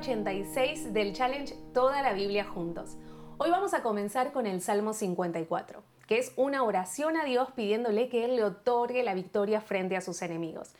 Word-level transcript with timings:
86 0.00 0.94
del 0.94 1.12
challenge 1.12 1.54
Toda 1.74 2.00
la 2.00 2.14
Biblia 2.14 2.42
juntos. 2.42 2.96
Hoy 3.36 3.50
vamos 3.50 3.74
a 3.74 3.82
comenzar 3.82 4.32
con 4.32 4.46
el 4.46 4.62
Salmo 4.62 4.94
54, 4.94 5.82
que 6.06 6.16
es 6.16 6.32
una 6.36 6.62
oración 6.62 7.18
a 7.18 7.24
Dios 7.24 7.50
pidiéndole 7.54 8.08
que 8.08 8.24
Él 8.24 8.36
le 8.36 8.44
otorgue 8.44 9.02
la 9.02 9.12
victoria 9.12 9.60
frente 9.60 9.98
a 9.98 10.00
sus 10.00 10.22
enemigos. 10.22 10.70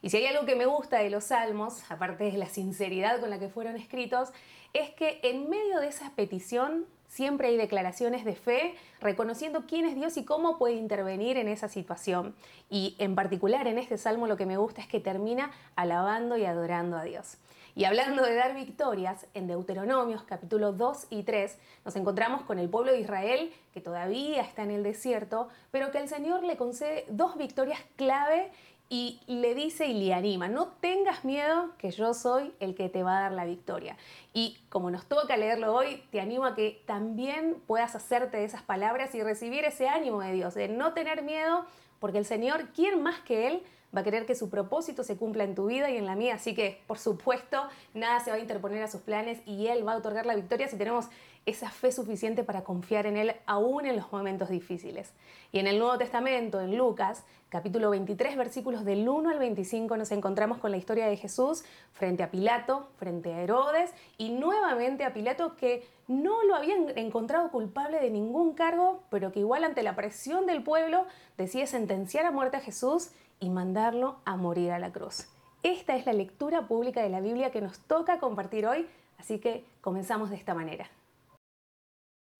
Y 0.00 0.08
si 0.08 0.16
hay 0.16 0.26
algo 0.28 0.46
que 0.46 0.56
me 0.56 0.64
gusta 0.64 1.00
de 1.00 1.10
los 1.10 1.24
salmos, 1.24 1.82
aparte 1.90 2.24
de 2.24 2.38
la 2.38 2.46
sinceridad 2.46 3.20
con 3.20 3.28
la 3.28 3.38
que 3.38 3.50
fueron 3.50 3.76
escritos, 3.76 4.30
es 4.72 4.88
que 4.92 5.20
en 5.24 5.50
medio 5.50 5.78
de 5.80 5.88
esa 5.88 6.12
petición 6.16 6.86
siempre 7.06 7.48
hay 7.48 7.58
declaraciones 7.58 8.24
de 8.24 8.34
fe, 8.34 8.74
reconociendo 9.02 9.64
quién 9.68 9.84
es 9.84 9.94
Dios 9.94 10.16
y 10.16 10.24
cómo 10.24 10.56
puede 10.56 10.76
intervenir 10.76 11.36
en 11.36 11.48
esa 11.48 11.68
situación. 11.68 12.34
Y 12.70 12.96
en 12.98 13.14
particular 13.14 13.66
en 13.66 13.76
este 13.76 13.98
salmo 13.98 14.26
lo 14.26 14.38
que 14.38 14.46
me 14.46 14.56
gusta 14.56 14.80
es 14.80 14.88
que 14.88 15.00
termina 15.00 15.50
alabando 15.76 16.38
y 16.38 16.46
adorando 16.46 16.96
a 16.96 17.04
Dios. 17.04 17.36
Y 17.80 17.86
hablando 17.86 18.22
de 18.22 18.34
dar 18.34 18.54
victorias, 18.54 19.26
en 19.32 19.46
Deuteronomios 19.46 20.22
capítulo 20.24 20.72
2 20.72 21.06
y 21.08 21.22
3 21.22 21.56
nos 21.86 21.96
encontramos 21.96 22.42
con 22.42 22.58
el 22.58 22.68
pueblo 22.68 22.92
de 22.92 23.00
Israel 23.00 23.50
que 23.72 23.80
todavía 23.80 24.42
está 24.42 24.64
en 24.64 24.70
el 24.70 24.82
desierto, 24.82 25.48
pero 25.70 25.90
que 25.90 25.96
el 25.96 26.06
Señor 26.06 26.44
le 26.44 26.58
concede 26.58 27.06
dos 27.08 27.38
victorias 27.38 27.80
clave 27.96 28.52
y 28.90 29.18
le 29.28 29.54
dice 29.54 29.86
y 29.86 29.94
le 29.94 30.12
anima, 30.12 30.46
no 30.46 30.66
tengas 30.82 31.24
miedo 31.24 31.70
que 31.78 31.90
yo 31.90 32.12
soy 32.12 32.52
el 32.60 32.74
que 32.74 32.90
te 32.90 33.02
va 33.02 33.16
a 33.16 33.22
dar 33.22 33.32
la 33.32 33.46
victoria. 33.46 33.96
Y 34.34 34.58
como 34.68 34.90
nos 34.90 35.06
toca 35.06 35.38
leerlo 35.38 35.74
hoy, 35.74 36.02
te 36.10 36.20
animo 36.20 36.44
a 36.44 36.54
que 36.54 36.82
también 36.84 37.62
puedas 37.66 37.94
hacerte 37.94 38.36
de 38.36 38.44
esas 38.44 38.60
palabras 38.60 39.14
y 39.14 39.22
recibir 39.22 39.64
ese 39.64 39.88
ánimo 39.88 40.20
de 40.20 40.34
Dios, 40.34 40.52
de 40.52 40.68
no 40.68 40.92
tener 40.92 41.22
miedo, 41.22 41.64
porque 41.98 42.18
el 42.18 42.26
Señor, 42.26 42.66
¿quién 42.74 43.02
más 43.02 43.20
que 43.20 43.46
Él? 43.46 43.62
Va 43.94 44.00
a 44.02 44.04
querer 44.04 44.26
que 44.26 44.34
su 44.34 44.50
propósito 44.50 45.04
se 45.04 45.16
cumpla 45.16 45.44
en 45.44 45.54
tu 45.54 45.66
vida 45.66 45.90
y 45.90 45.96
en 45.96 46.06
la 46.06 46.14
mía. 46.14 46.34
Así 46.34 46.54
que, 46.54 46.82
por 46.86 46.98
supuesto, 46.98 47.62
nada 47.94 48.20
se 48.20 48.30
va 48.30 48.36
a 48.36 48.40
interponer 48.40 48.82
a 48.82 48.88
sus 48.88 49.00
planes 49.00 49.40
y 49.46 49.66
Él 49.66 49.86
va 49.86 49.94
a 49.94 49.96
otorgar 49.96 50.26
la 50.26 50.34
victoria 50.34 50.68
si 50.68 50.76
tenemos 50.76 51.06
esa 51.46 51.70
fe 51.70 51.90
suficiente 51.90 52.44
para 52.44 52.62
confiar 52.62 53.06
en 53.06 53.16
Él 53.16 53.34
aún 53.46 53.86
en 53.86 53.96
los 53.96 54.12
momentos 54.12 54.48
difíciles. 54.48 55.12
Y 55.52 55.58
en 55.58 55.66
el 55.66 55.78
Nuevo 55.78 55.98
Testamento, 55.98 56.60
en 56.60 56.76
Lucas, 56.76 57.24
capítulo 57.48 57.90
23, 57.90 58.36
versículos 58.36 58.84
del 58.84 59.08
1 59.08 59.30
al 59.30 59.38
25, 59.38 59.96
nos 59.96 60.12
encontramos 60.12 60.58
con 60.58 60.70
la 60.70 60.76
historia 60.76 61.06
de 61.06 61.16
Jesús 61.16 61.64
frente 61.92 62.22
a 62.22 62.30
Pilato, 62.30 62.88
frente 62.96 63.32
a 63.34 63.40
Herodes 63.42 63.92
y 64.18 64.30
nuevamente 64.30 65.04
a 65.04 65.12
Pilato 65.12 65.56
que 65.56 65.86
no 66.06 66.44
lo 66.44 66.54
habían 66.54 66.96
encontrado 66.96 67.50
culpable 67.50 67.98
de 68.00 68.10
ningún 68.10 68.54
cargo, 68.54 69.02
pero 69.10 69.32
que 69.32 69.40
igual 69.40 69.64
ante 69.64 69.82
la 69.82 69.96
presión 69.96 70.46
del 70.46 70.62
pueblo 70.62 71.06
decide 71.36 71.66
sentenciar 71.66 72.26
a 72.26 72.30
muerte 72.30 72.58
a 72.58 72.60
Jesús 72.60 73.10
y 73.40 73.50
mandarlo 73.50 74.16
a 74.24 74.36
morir 74.36 74.72
a 74.72 74.78
la 74.78 74.92
cruz. 74.92 75.26
Esta 75.62 75.96
es 75.96 76.06
la 76.06 76.12
lectura 76.12 76.68
pública 76.68 77.02
de 77.02 77.10
la 77.10 77.20
Biblia 77.20 77.50
que 77.50 77.60
nos 77.60 77.78
toca 77.80 78.18
compartir 78.18 78.66
hoy, 78.66 78.86
así 79.18 79.38
que 79.38 79.64
comenzamos 79.80 80.30
de 80.30 80.36
esta 80.36 80.54
manera. 80.54 80.88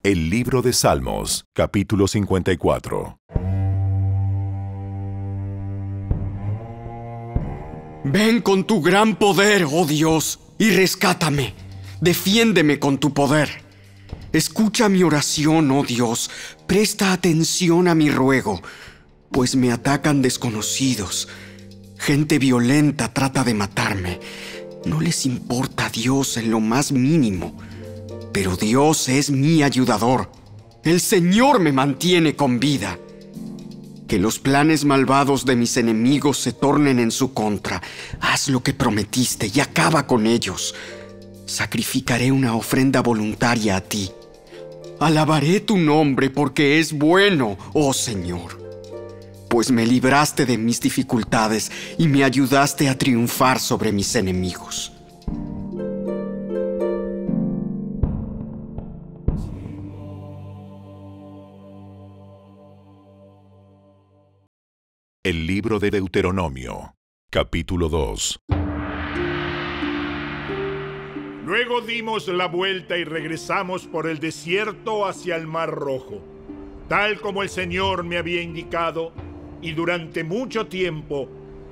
El 0.03 0.31
libro 0.31 0.63
de 0.63 0.73
Salmos, 0.73 1.45
capítulo 1.53 2.09
54. 2.09 3.19
Ven 8.05 8.41
con 8.43 8.65
tu 8.65 8.81
gran 8.81 9.17
poder, 9.17 9.67
oh 9.71 9.87
Dios, 9.87 10.41
y 10.59 10.71
rescátame. 10.71 11.55
Defiéndeme 12.01 12.79
con 12.79 12.99
tu 12.99 13.13
poder. 13.13 13.63
Escucha 14.33 14.89
mi 14.89 15.03
oración, 15.03 15.71
oh 15.71 15.85
Dios. 15.85 16.31
Presta 16.67 17.13
atención 17.13 17.89
a 17.89 17.95
mi 17.95 18.11
ruego 18.11 18.61
pues 19.31 19.55
me 19.57 19.73
atacan 19.73 20.23
desconocidos. 20.23 21.29
Gente 21.99 22.39
violenta 22.39 23.13
trata 23.13 23.45
de 23.45 23.55
matarme. 23.55 24.21
No 24.85 25.01
les 25.01 25.27
importa 25.27 25.89
Dios 25.89 26.37
en 26.37 26.51
lo 26.51 26.61
más 26.61 26.93
mínimo. 26.93 27.57
Pero 28.33 28.57
Dios 28.57 29.09
es 29.09 29.31
mi 29.31 29.63
ayudador. 29.63 30.31
El 30.85 31.01
Señor 31.01 31.61
me 31.61 31.73
mantiene 31.73 32.37
con 32.37 32.61
vida. 32.61 32.99
Que 34.07 34.19
los 34.19 34.39
planes 34.39 34.85
malvados 34.85 35.45
de 35.45 35.57
mis 35.57 35.77
enemigos 35.77 36.39
se 36.39 36.53
tornen 36.53 36.99
en 36.99 37.11
su 37.11 37.33
contra. 37.33 37.83
Haz 38.21 38.49
lo 38.49 38.63
que 38.63 38.75
prometiste 38.75 39.51
y 39.53 39.61
acaba 39.61 40.07
con 40.07 40.27
ellos. 40.27 40.75
Sacrificaré 41.47 42.33
una 42.33 42.55
ofrenda 42.55 43.03
voluntaria 43.03 43.77
a 43.77 43.81
ti. 43.81 44.11
Alabaré 44.99 45.61
tu 45.61 45.77
nombre 45.77 46.31
porque 46.31 46.79
es 46.79 46.93
bueno, 46.93 47.57
oh 47.73 47.93
Señor 47.93 48.61
pues 49.51 49.73
me 49.73 49.85
libraste 49.85 50.47
de 50.47 50.57
mis 50.57 50.81
dificultades 50.81 51.73
y 51.99 52.07
me 52.07 52.23
ayudaste 52.23 52.89
a 52.89 52.97
triunfar 52.97 53.59
sobre 53.59 53.91
mis 53.91 54.15
enemigos. 54.15 54.93
El 65.23 65.47
libro 65.47 65.79
de 65.79 65.91
Deuteronomio, 65.91 66.95
capítulo 67.29 67.91
2. 67.91 68.41
Luego 71.45 71.83
dimos 71.83 72.27
la 72.29 72.47
vuelta 72.47 72.97
y 72.97 73.05
regresamos 73.05 73.87
por 73.87 74.09
el 74.09 74.19
desierto 74.19 75.07
hacia 75.07 75.37
el 75.37 75.47
Mar 75.47 75.73
Rojo. 75.73 76.23
Tal 76.89 77.21
como 77.21 77.43
el 77.43 77.51
Señor 77.51 78.03
me 78.03 78.17
había 78.17 78.41
indicado, 78.41 79.13
y 79.61 79.73
durante 79.73 80.25
mucho 80.25 80.69
tiempo 80.69 81.29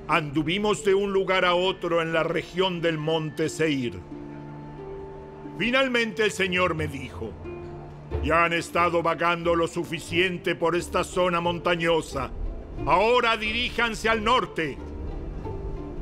anduvimos 0.07 0.85
de 0.85 0.93
un 0.93 1.11
lugar 1.11 1.43
a 1.43 1.55
otro 1.55 2.03
en 2.03 2.13
la 2.13 2.21
región 2.21 2.81
del 2.81 2.99
monte 2.99 3.49
Seir. 3.49 3.99
Finalmente 5.57 6.23
el 6.23 6.31
Señor 6.31 6.75
me 6.75 6.87
dijo, 6.87 7.33
ya 8.23 8.45
han 8.45 8.53
estado 8.53 9.01
vagando 9.01 9.55
lo 9.55 9.67
suficiente 9.67 10.53
por 10.53 10.75
esta 10.75 11.03
zona 11.03 11.41
montañosa, 11.41 12.31
ahora 12.85 13.37
diríjanse 13.37 14.09
al 14.09 14.23
norte. 14.23 14.77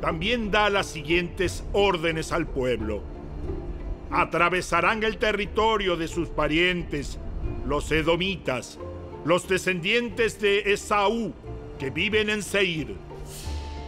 También 0.00 0.50
da 0.50 0.70
las 0.70 0.86
siguientes 0.86 1.64
órdenes 1.72 2.32
al 2.32 2.46
pueblo. 2.46 3.02
Atravesarán 4.10 5.02
el 5.02 5.18
territorio 5.18 5.96
de 5.96 6.08
sus 6.08 6.28
parientes, 6.28 7.18
los 7.66 7.90
edomitas, 7.90 8.78
los 9.24 9.48
descendientes 9.48 10.40
de 10.40 10.72
Esaú, 10.72 11.34
que 11.78 11.90
viven 11.90 12.30
en 12.30 12.42
Seir. 12.42 12.96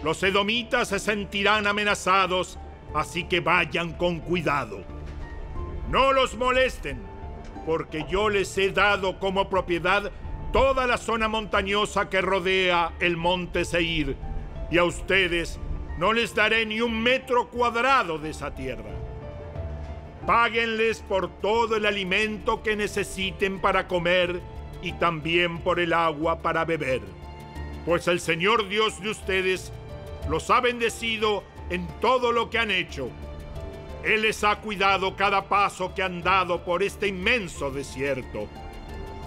Los 0.02 0.22
edomitas 0.22 0.88
se 0.88 0.98
sentirán 0.98 1.66
amenazados, 1.66 2.58
así 2.94 3.24
que 3.24 3.40
vayan 3.40 3.92
con 3.92 4.20
cuidado. 4.20 4.82
No 5.90 6.12
los 6.12 6.36
molesten, 6.36 6.98
porque 7.66 8.04
yo 8.10 8.28
les 8.28 8.56
he 8.58 8.70
dado 8.70 9.18
como 9.18 9.48
propiedad 9.48 10.10
toda 10.52 10.86
la 10.86 10.98
zona 10.98 11.28
montañosa 11.28 12.08
que 12.08 12.20
rodea 12.20 12.92
el 13.00 13.16
monte 13.16 13.64
Seir, 13.64 14.16
y 14.70 14.78
a 14.78 14.84
ustedes 14.84 15.58
no 15.98 16.12
les 16.12 16.34
daré 16.34 16.66
ni 16.66 16.80
un 16.80 17.02
metro 17.02 17.48
cuadrado 17.48 18.18
de 18.18 18.30
esa 18.30 18.54
tierra. 18.54 18.90
Páguenles 20.26 21.00
por 21.00 21.28
todo 21.40 21.76
el 21.76 21.86
alimento 21.86 22.62
que 22.62 22.76
necesiten 22.76 23.60
para 23.60 23.88
comer 23.88 24.40
y 24.82 24.92
también 24.92 25.58
por 25.58 25.80
el 25.80 25.92
agua 25.92 26.40
para 26.40 26.64
beber 26.64 27.00
pues 27.84 28.08
el 28.08 28.20
Señor 28.20 28.68
Dios 28.68 29.00
de 29.00 29.10
ustedes 29.10 29.72
los 30.28 30.50
ha 30.50 30.60
bendecido 30.60 31.42
en 31.70 31.86
todo 32.00 32.32
lo 32.32 32.50
que 32.50 32.58
han 32.58 32.70
hecho. 32.70 33.08
Él 34.04 34.22
les 34.22 34.44
ha 34.44 34.56
cuidado 34.60 35.16
cada 35.16 35.48
paso 35.48 35.94
que 35.94 36.02
han 36.02 36.22
dado 36.22 36.64
por 36.64 36.82
este 36.82 37.08
inmenso 37.08 37.70
desierto. 37.70 38.48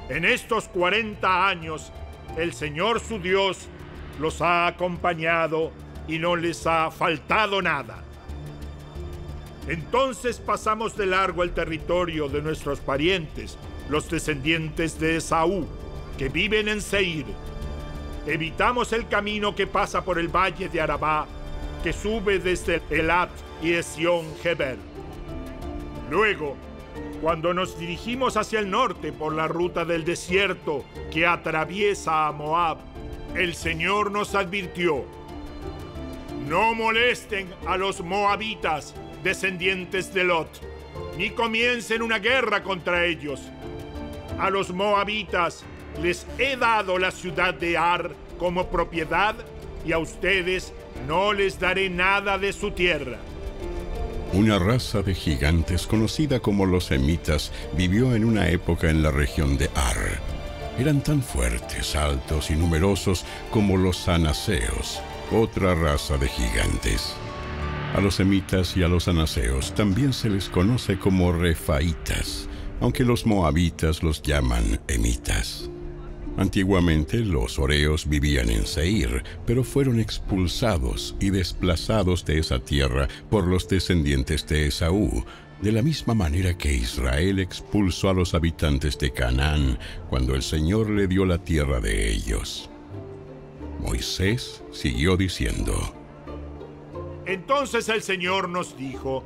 En 0.09 0.25
estos 0.25 0.67
40 0.69 1.47
años, 1.47 1.91
el 2.37 2.53
Señor 2.53 2.99
su 2.99 3.19
Dios 3.19 3.67
los 4.19 4.41
ha 4.41 4.67
acompañado 4.67 5.71
y 6.07 6.19
no 6.19 6.35
les 6.35 6.67
ha 6.67 6.91
faltado 6.91 7.61
nada. 7.61 8.03
Entonces 9.67 10.39
pasamos 10.39 10.97
de 10.97 11.05
largo 11.05 11.43
el 11.43 11.53
territorio 11.53 12.27
de 12.27 12.41
nuestros 12.41 12.79
parientes, 12.79 13.57
los 13.89 14.09
descendientes 14.09 14.99
de 14.99 15.17
Esaú, 15.17 15.67
que 16.17 16.29
viven 16.29 16.67
en 16.67 16.81
Seir 16.81 17.25
Evitamos 18.25 18.93
el 18.93 19.07
camino 19.09 19.53
que 19.53 19.67
pasa 19.67 20.05
por 20.05 20.17
el 20.17 20.29
valle 20.29 20.69
de 20.69 20.79
Arabá, 20.79 21.27
que 21.83 21.91
sube 21.91 22.39
desde 22.39 22.81
Elat 22.89 23.29
y 23.61 23.73
Esión 23.73 24.25
Geber. 24.41 24.77
Luego, 26.09 26.55
cuando 27.23 27.53
nos 27.53 27.79
dirigimos 27.79 28.35
hacia 28.35 28.59
el 28.59 28.69
norte 28.69 29.13
por 29.13 29.33
la 29.33 29.47
ruta 29.47 29.85
del 29.85 30.03
desierto 30.03 30.83
que 31.09 31.25
atraviesa 31.25 32.27
a 32.27 32.33
Moab, 32.33 32.79
el 33.33 33.55
Señor 33.55 34.11
nos 34.11 34.35
advirtió, 34.35 35.05
no 36.49 36.75
molesten 36.75 37.47
a 37.65 37.77
los 37.77 38.01
moabitas, 38.01 38.93
descendientes 39.23 40.13
de 40.13 40.25
Lot, 40.25 40.49
ni 41.17 41.29
comiencen 41.29 42.01
una 42.01 42.19
guerra 42.19 42.61
contra 42.61 43.05
ellos. 43.05 43.39
A 44.37 44.49
los 44.49 44.73
moabitas 44.73 45.63
les 46.01 46.27
he 46.37 46.57
dado 46.57 46.97
la 46.97 47.11
ciudad 47.11 47.53
de 47.53 47.77
Ar 47.77 48.11
como 48.37 48.67
propiedad 48.67 49.33
y 49.85 49.93
a 49.93 49.97
ustedes 49.97 50.73
no 51.07 51.31
les 51.31 51.57
daré 51.57 51.89
nada 51.89 52.37
de 52.37 52.51
su 52.51 52.71
tierra. 52.71 53.17
Una 54.33 54.57
raza 54.57 55.03
de 55.03 55.13
gigantes 55.13 55.85
conocida 55.85 56.39
como 56.39 56.65
los 56.65 56.85
semitas 56.85 57.51
vivió 57.77 58.15
en 58.15 58.25
una 58.25 58.49
época 58.49 58.89
en 58.89 59.03
la 59.03 59.11
región 59.11 59.59
de 59.59 59.69
Ar. 59.75 60.19
Eran 60.79 61.03
tan 61.03 61.21
fuertes, 61.21 61.95
altos 61.95 62.49
y 62.49 62.55
numerosos 62.55 63.25
como 63.51 63.77
los 63.77 64.07
anaseos, 64.07 64.99
otra 65.31 65.75
raza 65.75 66.17
de 66.17 66.27
gigantes. 66.27 67.13
A 67.93 68.01
los 68.01 68.15
semitas 68.15 68.75
y 68.75 68.81
a 68.81 68.87
los 68.87 69.07
anaseos 69.07 69.75
también 69.75 70.13
se 70.13 70.31
les 70.31 70.49
conoce 70.49 70.97
como 70.97 71.31
refaitas, 71.31 72.49
aunque 72.81 73.03
los 73.03 73.27
moabitas 73.27 74.01
los 74.01 74.23
llaman 74.23 74.81
emitas. 74.87 75.69
Antiguamente 76.37 77.19
los 77.19 77.59
oreos 77.59 78.09
vivían 78.09 78.49
en 78.49 78.65
Seir, 78.65 79.23
pero 79.45 79.63
fueron 79.63 79.99
expulsados 79.99 81.15
y 81.19 81.29
desplazados 81.29 82.25
de 82.25 82.39
esa 82.39 82.59
tierra 82.59 83.07
por 83.29 83.47
los 83.47 83.67
descendientes 83.67 84.47
de 84.47 84.67
Esaú, 84.67 85.23
de 85.61 85.71
la 85.71 85.83
misma 85.83 86.15
manera 86.15 86.57
que 86.57 86.73
Israel 86.73 87.39
expulsó 87.39 88.09
a 88.09 88.13
los 88.13 88.33
habitantes 88.33 88.97
de 88.97 89.13
Canaán 89.13 89.77
cuando 90.09 90.33
el 90.33 90.41
Señor 90.41 90.89
le 90.89 91.07
dio 91.07 91.25
la 91.25 91.37
tierra 91.37 91.79
de 91.79 92.11
ellos. 92.11 92.69
Moisés 93.79 94.63
siguió 94.71 95.15
diciendo, 95.17 95.73
Entonces 97.27 97.87
el 97.89 98.01
Señor 98.01 98.49
nos 98.49 98.75
dijo, 98.75 99.23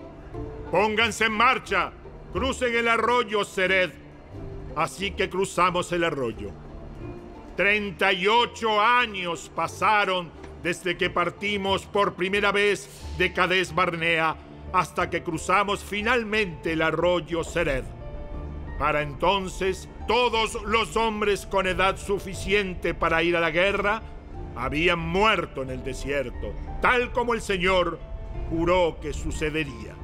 Pónganse 0.71 1.25
en 1.25 1.31
marcha, 1.31 1.94
crucen 2.33 2.75
el 2.75 2.89
arroyo 2.89 3.45
Sered. 3.45 3.92
Así 4.75 5.12
que 5.12 5.30
cruzamos 5.30 5.92
el 5.94 6.04
arroyo. 6.04 6.67
38 7.57 8.80
años 8.80 9.51
pasaron 9.54 10.31
desde 10.62 10.95
que 10.95 11.09
partimos 11.09 11.86
por 11.88 12.13
primera 12.13 12.51
vez 12.51 12.88
de 13.18 13.33
Cades 13.33 13.74
Barnea 13.74 14.38
hasta 14.71 15.09
que 15.09 15.24
cruzamos 15.24 15.83
finalmente 15.83 16.74
el 16.74 16.83
arroyo 16.83 17.44
Sered. 17.44 17.83
Para 18.77 19.01
entonces, 19.01 19.89
todos 20.07 20.62
los 20.65 20.95
hombres 20.95 21.48
con 21.48 21.65
edad 21.65 21.98
suficiente 21.98 22.94
para 22.94 23.24
ir 23.24 23.36
a 23.36 23.39
la 23.39 23.50
guerra 23.50 24.04
habían 24.56 25.00
muerto 25.00 25.63
en 25.63 25.71
el 25.71 25.83
desierto, 25.83 26.54
tal 26.80 27.12
como 27.12 27.33
el 27.33 27.42
Señor 27.42 28.00
juró 28.51 29.00
que 29.01 29.13
sucedería. 29.13 29.95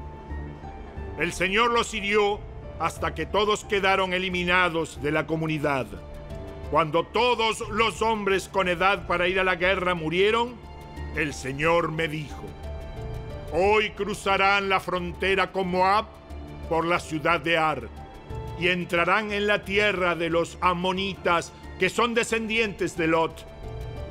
El 1.19 1.33
Señor 1.33 1.69
los 1.69 1.93
hirió 1.93 2.39
hasta 2.79 3.13
que 3.13 3.27
todos 3.27 3.63
quedaron 3.63 4.11
eliminados 4.13 4.99
de 5.03 5.11
la 5.11 5.27
comunidad. 5.27 5.85
Cuando 6.73 7.03
todos 7.03 7.69
los 7.69 8.01
hombres 8.01 8.49
con 8.51 8.67
edad 8.67 9.05
para 9.05 9.27
ir 9.27 9.39
a 9.39 9.43
la 9.43 9.57
guerra 9.57 9.93
murieron, 9.93 10.55
el 11.15 11.35
Señor 11.35 11.91
me 11.91 12.07
dijo, 12.07 12.45
hoy 13.51 13.91
cruzarán 13.91 14.69
la 14.69 14.79
frontera 14.79 15.51
con 15.51 15.67
Moab 15.67 16.05
por 16.69 16.85
la 16.85 16.99
ciudad 16.99 17.39
de 17.41 17.59
Ar 17.59 17.89
y 18.59 18.69
entrarán 18.69 19.31
en 19.31 19.45
la 19.45 19.63
tierra 19.63 20.15
de 20.15 20.31
los 20.31 20.57
amonitas 20.61 21.53
que 21.77 21.91
son 21.91 22.15
descendientes 22.15 22.97
de 22.97 23.05
Lot. 23.05 23.45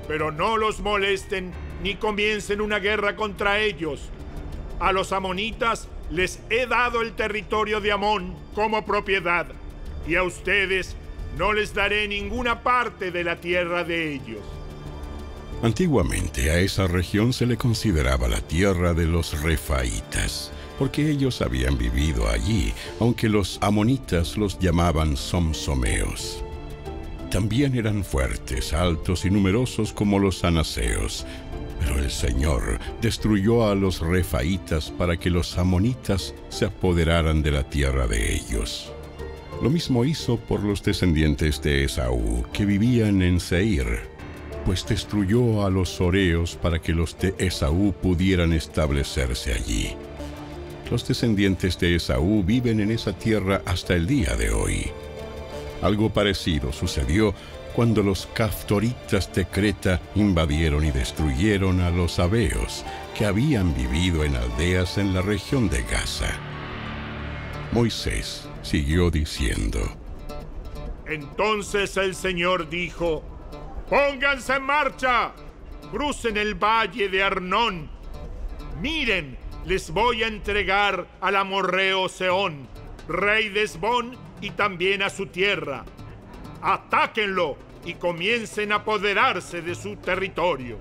Pero 0.06 0.30
no 0.30 0.56
los 0.56 0.78
molesten 0.78 1.50
ni 1.82 1.96
comiencen 1.96 2.60
una 2.60 2.78
guerra 2.78 3.16
contra 3.16 3.58
ellos. 3.58 4.08
A 4.78 4.92
los 4.92 5.10
amonitas 5.10 5.88
les 6.10 6.40
he 6.48 6.66
dado 6.66 7.02
el 7.02 7.14
territorio 7.14 7.80
de 7.80 7.90
Amón 7.90 8.36
como 8.54 8.86
propiedad 8.86 9.48
y 10.06 10.14
a 10.14 10.22
ustedes 10.22 10.96
no 11.38 11.52
les 11.52 11.74
daré 11.74 12.06
ninguna 12.08 12.62
parte 12.62 13.10
de 13.10 13.24
la 13.24 13.36
tierra 13.40 13.84
de 13.84 14.14
ellos. 14.14 14.40
Antiguamente 15.62 16.50
a 16.50 16.58
esa 16.58 16.88
región 16.88 17.32
se 17.32 17.46
le 17.46 17.56
consideraba 17.56 18.28
la 18.28 18.40
tierra 18.40 18.94
de 18.94 19.06
los 19.06 19.40
refaitas, 19.42 20.50
porque 20.78 21.08
ellos 21.08 21.40
habían 21.40 21.78
vivido 21.78 22.28
allí, 22.28 22.72
aunque 22.98 23.28
los 23.28 23.58
amonitas 23.60 24.36
los 24.36 24.58
llamaban 24.58 25.16
somsomeos. 25.16 26.42
También 27.30 27.76
eran 27.76 28.04
fuertes, 28.04 28.72
altos 28.72 29.24
y 29.24 29.30
numerosos 29.30 29.92
como 29.92 30.18
los 30.18 30.42
anaseos, 30.42 31.24
pero 31.80 31.98
el 31.98 32.10
Señor 32.10 32.78
destruyó 33.00 33.68
a 33.68 33.74
los 33.74 34.00
refaitas 34.00 34.90
para 34.90 35.16
que 35.16 35.30
los 35.30 35.56
amonitas 35.58 36.34
se 36.48 36.66
apoderaran 36.66 37.40
de 37.40 37.52
la 37.52 37.62
tierra 37.62 38.06
de 38.06 38.34
ellos. 38.34 38.92
Lo 39.62 39.70
mismo 39.70 40.04
hizo 40.04 40.38
por 40.38 40.64
los 40.64 40.82
descendientes 40.82 41.62
de 41.62 41.84
Esaú, 41.84 42.44
que 42.52 42.66
vivían 42.66 43.22
en 43.22 43.38
Seir, 43.38 44.00
pues 44.66 44.84
destruyó 44.84 45.64
a 45.64 45.70
los 45.70 46.00
oreos 46.00 46.58
para 46.60 46.80
que 46.80 46.92
los 46.92 47.16
de 47.16 47.32
Esaú 47.38 47.94
pudieran 48.02 48.52
establecerse 48.52 49.54
allí. 49.54 49.94
Los 50.90 51.06
descendientes 51.06 51.78
de 51.78 51.94
Esaú 51.94 52.42
viven 52.42 52.80
en 52.80 52.90
esa 52.90 53.12
tierra 53.12 53.62
hasta 53.64 53.94
el 53.94 54.08
día 54.08 54.34
de 54.34 54.50
hoy. 54.50 54.90
Algo 55.80 56.10
parecido 56.10 56.72
sucedió 56.72 57.32
cuando 57.72 58.02
los 58.02 58.26
caftoritas 58.34 59.32
de 59.32 59.46
Creta 59.46 60.00
invadieron 60.16 60.84
y 60.84 60.90
destruyeron 60.90 61.80
a 61.82 61.90
los 61.90 62.18
abeos 62.18 62.84
que 63.16 63.26
habían 63.26 63.72
vivido 63.76 64.24
en 64.24 64.34
aldeas 64.34 64.98
en 64.98 65.14
la 65.14 65.22
región 65.22 65.68
de 65.68 65.84
Gaza. 65.84 66.36
Moisés 67.70 68.48
siguió 68.62 69.10
diciendo. 69.10 69.80
Entonces 71.06 71.96
el 71.96 72.14
Señor 72.14 72.68
dijo, 72.68 73.22
Pónganse 73.88 74.54
en 74.54 74.62
marcha, 74.62 75.32
crucen 75.90 76.36
el 76.36 76.54
valle 76.54 77.08
de 77.08 77.22
Arnón. 77.22 77.90
Miren, 78.80 79.36
les 79.66 79.90
voy 79.90 80.22
a 80.22 80.28
entregar 80.28 81.06
al 81.20 81.36
amorreo 81.36 82.08
Seón, 82.08 82.68
rey 83.06 83.48
de 83.50 83.62
Esbón, 83.62 84.16
y 84.40 84.50
también 84.50 85.02
a 85.02 85.10
su 85.10 85.26
tierra. 85.26 85.84
Atáquenlo 86.60 87.56
y 87.84 87.94
comiencen 87.94 88.72
a 88.72 88.76
apoderarse 88.76 89.62
de 89.62 89.74
su 89.74 89.96
territorio. 89.96 90.78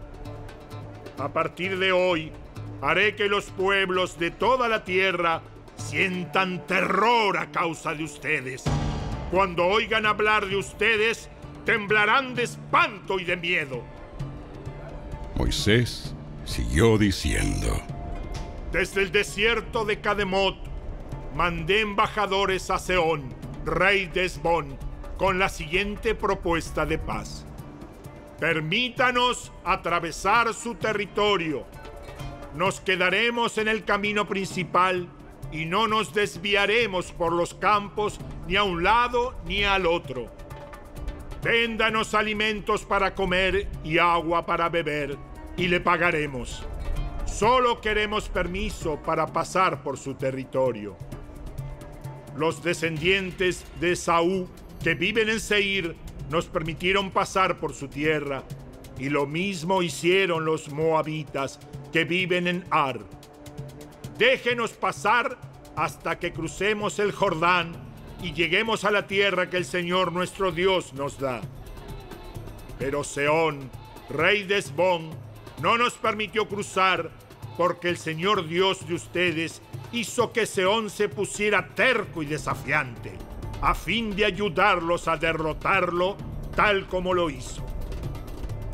A 1.18 1.30
partir 1.32 1.78
de 1.78 1.92
hoy, 1.92 2.32
haré 2.82 3.16
que 3.16 3.28
los 3.28 3.46
pueblos 3.52 4.18
de 4.18 4.32
toda 4.32 4.68
la 4.68 4.84
tierra 4.84 5.42
sientan 5.82 6.66
terror 6.68 7.38
a 7.38 7.52
causa 7.52 7.94
de 7.94 8.04
ustedes. 8.04 8.64
Cuando 9.32 9.66
oigan 9.66 10.06
hablar 10.06 10.46
de 10.46 10.56
ustedes, 10.56 11.30
temblarán 11.66 12.36
de 12.36 12.44
espanto 12.44 13.20
y 13.20 13.26
de 13.26 13.38
miedo. 13.38 13.84
Moisés 15.36 16.14
siguió 16.46 16.98
diciendo, 16.98 17.82
Desde 18.72 19.02
el 19.02 19.12
desierto 19.12 19.86
de 19.86 20.00
Cademot, 20.00 20.58
mandé 21.36 21.82
embajadores 21.82 22.70
a 22.70 22.80
Seón, 22.80 23.34
rey 23.66 24.08
de 24.08 24.26
Esbón, 24.26 24.78
con 25.18 25.40
la 25.40 25.50
siguiente 25.50 26.16
propuesta 26.16 26.86
de 26.86 26.98
paz. 26.98 27.46
Permítanos 28.40 29.52
atravesar 29.64 30.54
su 30.54 30.76
territorio. 30.76 31.66
Nos 32.56 32.82
quedaremos 32.82 33.58
en 33.60 33.68
el 33.68 33.86
camino 33.86 34.28
principal 34.28 35.08
y 35.52 35.66
no 35.66 35.88
nos 35.88 36.14
desviaremos 36.14 37.12
por 37.12 37.34
los 37.34 37.54
campos 37.54 38.20
ni 38.48 38.56
a 38.56 38.64
un 38.64 38.84
lado 38.84 39.36
ni 39.46 39.64
al 39.64 39.86
otro. 39.86 40.32
Véndanos 41.44 42.14
alimentos 42.14 42.86
para 42.86 43.16
comer 43.16 43.68
y 43.84 43.98
agua 43.98 44.46
para 44.46 44.70
beber 44.70 45.18
y 45.58 45.68
le 45.68 45.80
pagaremos. 45.80 46.64
Solo 47.26 47.82
queremos 47.82 48.30
permiso 48.30 49.00
para 49.04 49.28
pasar 49.28 49.82
por 49.84 49.98
su 49.98 50.14
territorio. 50.14 50.96
Los 52.36 52.64
descendientes 52.64 53.66
de 53.80 53.96
Saúl 53.96 54.48
que 54.84 54.96
viven 54.96 55.30
en 55.30 55.40
Seir 55.40 55.96
nos 56.30 56.46
permitieron 56.46 57.12
pasar 57.12 57.60
por 57.60 57.74
su 57.74 57.88
tierra 57.88 58.44
y 58.98 59.10
lo 59.10 59.26
mismo 59.26 59.82
hicieron 59.82 60.46
los 60.46 60.72
moabitas 60.72 61.60
que 61.92 62.06
viven 62.06 62.48
en 62.48 62.64
Ar 62.70 63.00
Déjenos 64.22 64.74
pasar 64.74 65.36
hasta 65.76 66.20
que 66.20 66.32
crucemos 66.32 67.00
el 67.00 67.12
Jordán 67.12 67.72
y 68.22 68.34
lleguemos 68.34 68.86
a 68.86 68.92
la 68.92 69.08
tierra 69.08 69.50
que 69.50 69.58
el 69.58 69.66
Señor 69.66 70.12
nuestro 70.12 70.52
Dios 70.52 70.94
nos 70.94 71.18
da. 71.18 71.42
Pero 72.78 73.04
Seón, 73.04 73.72
rey 74.12 74.44
de 74.44 74.60
Esbón, 74.60 75.10
no 75.60 75.76
nos 75.76 75.94
permitió 75.94 76.48
cruzar 76.48 77.10
porque 77.58 77.90
el 77.90 77.98
Señor 77.98 78.48
Dios 78.48 78.88
de 78.88 78.94
ustedes 78.94 79.64
hizo 79.92 80.32
que 80.32 80.46
Seón 80.46 80.92
se 80.92 81.10
pusiera 81.10 81.74
terco 81.74 82.22
y 82.22 82.28
desafiante, 82.28 83.14
a 83.64 83.74
fin 83.74 84.16
de 84.16 84.26
ayudarlos 84.26 85.08
a 85.08 85.18
derrotarlo 85.18 86.16
tal 86.56 86.88
como 86.88 87.16
lo 87.16 87.32
hizo. 87.32 87.66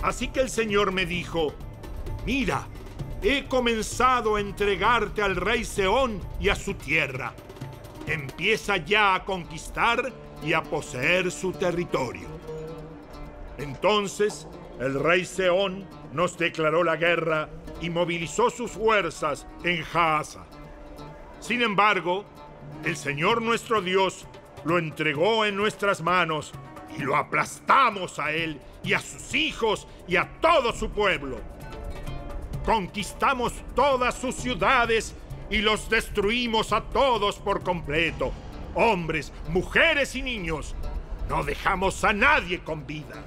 Así 0.03 0.27
que 0.27 0.41
el 0.41 0.49
Señor 0.49 0.91
me 0.91 1.05
dijo, 1.05 1.53
mira, 2.25 2.67
he 3.21 3.47
comenzado 3.47 4.35
a 4.35 4.39
entregarte 4.39 5.21
al 5.21 5.35
rey 5.35 5.65
Seón 5.65 6.21
y 6.39 6.49
a 6.49 6.55
su 6.55 6.75
tierra. 6.75 7.33
Empieza 8.05 8.77
ya 8.77 9.15
a 9.15 9.25
conquistar 9.25 10.11
y 10.43 10.53
a 10.53 10.63
poseer 10.63 11.31
su 11.31 11.51
territorio. 11.51 12.27
Entonces 13.57 14.47
el 14.79 14.99
rey 14.99 15.25
Seón 15.25 15.87
nos 16.13 16.37
declaró 16.37 16.83
la 16.83 16.95
guerra 16.95 17.49
y 17.81 17.89
movilizó 17.89 18.49
sus 18.49 18.71
fuerzas 18.71 19.47
en 19.63 19.83
Jaasa. 19.83 20.45
Sin 21.39 21.61
embargo, 21.61 22.25
el 22.83 22.95
Señor 22.95 23.41
nuestro 23.41 23.81
Dios 23.81 24.27
lo 24.63 24.77
entregó 24.77 25.45
en 25.45 25.55
nuestras 25.55 26.01
manos 26.01 26.51
y 26.97 27.01
lo 27.01 27.15
aplastamos 27.15 28.19
a 28.19 28.31
él 28.31 28.59
y 28.83 28.93
a 28.93 28.99
sus 28.99 29.33
hijos 29.33 29.87
y 30.07 30.15
a 30.15 30.29
todo 30.39 30.71
su 30.73 30.89
pueblo. 30.91 31.56
Conquistamos 32.67 33.53
todas 33.75 34.15
sus 34.15 34.35
ciudades 34.35 35.15
y 35.49 35.59
los 35.59 35.89
destruimos 35.89 36.73
a 36.73 36.81
todos 36.81 37.37
por 37.37 37.63
completo, 37.63 38.33
hombres, 38.75 39.31
mujeres 39.47 40.17
y 40.17 40.21
niños. 40.21 40.75
No 41.29 41.45
dejamos 41.45 42.03
a 42.03 42.11
nadie 42.11 42.59
con 42.59 42.85
vida. 42.85 43.23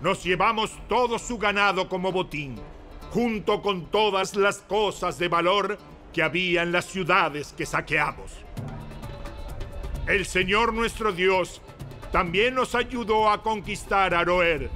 Nos 0.00 0.24
llevamos 0.24 0.72
todo 0.88 1.18
su 1.18 1.36
ganado 1.36 1.86
como 1.90 2.12
botín, 2.12 2.56
junto 3.10 3.60
con 3.60 3.90
todas 3.90 4.34
las 4.34 4.60
cosas 4.60 5.18
de 5.18 5.28
valor 5.28 5.76
que 6.10 6.22
había 6.22 6.62
en 6.62 6.72
las 6.72 6.86
ciudades 6.86 7.52
que 7.54 7.66
saqueamos. 7.66 8.32
El 10.06 10.24
Señor 10.24 10.72
nuestro 10.72 11.12
Dios 11.12 11.60
también 12.10 12.54
nos 12.54 12.74
ayudó 12.74 13.28
a 13.28 13.42
conquistar 13.42 14.14
Aroer, 14.14 14.70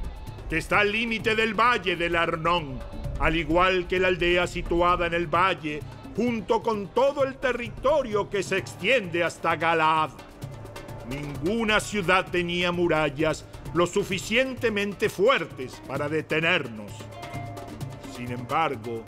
que 0.50 0.58
está 0.58 0.80
al 0.80 0.92
límite 0.92 1.34
del 1.34 1.58
valle 1.58 1.96
del 1.96 2.14
Arnón, 2.14 2.78
al 3.20 3.36
igual 3.36 3.86
que 3.86 3.98
la 3.98 4.08
aldea 4.08 4.46
situada 4.46 5.06
en 5.06 5.14
el 5.14 5.26
valle, 5.26 5.80
junto 6.16 6.62
con 6.62 6.88
todo 6.88 7.24
el 7.24 7.36
territorio 7.36 8.30
que 8.30 8.42
se 8.42 8.58
extiende 8.58 9.24
hasta 9.24 9.56
Galaad. 9.56 10.10
Ninguna 11.08 11.80
ciudad 11.80 12.26
tenía 12.30 12.72
murallas 12.72 13.44
lo 13.74 13.86
suficientemente 13.86 15.08
fuertes 15.08 15.82
para 15.86 16.08
detenernos. 16.08 16.92
Sin 18.16 18.30
embargo, 18.30 19.02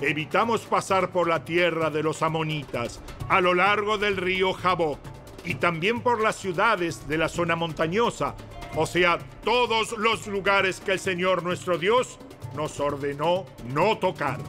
evitamos 0.00 0.62
pasar 0.62 1.10
por 1.10 1.28
la 1.28 1.44
tierra 1.44 1.90
de 1.90 2.02
los 2.02 2.22
amonitas 2.22 3.00
a 3.28 3.40
lo 3.40 3.54
largo 3.54 3.98
del 3.98 4.16
río 4.16 4.52
Jaboc 4.52 5.00
y 5.44 5.56
también 5.56 6.00
por 6.00 6.20
las 6.20 6.36
ciudades 6.36 7.08
de 7.08 7.18
la 7.18 7.28
zona 7.28 7.56
montañosa, 7.56 8.34
o 8.76 8.86
sea, 8.86 9.18
todos 9.42 9.96
los 9.98 10.26
lugares 10.26 10.80
que 10.80 10.92
el 10.92 10.98
Señor 10.98 11.42
nuestro 11.42 11.78
Dios 11.78 12.18
nos 12.56 12.80
ordenó 12.80 13.44
no 13.66 13.98
tocar. 13.98 14.40